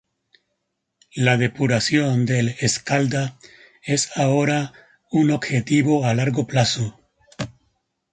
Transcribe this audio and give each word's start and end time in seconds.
La 1.13 1.37
depuración 1.37 2.25
del 2.25 2.55
Escalda 2.59 3.37
es 3.83 4.09
ahora 4.17 4.73
un 5.11 5.29
objetivo 5.29 6.07
a 6.07 6.15
largo 6.15 6.47
plazo. 6.47 6.99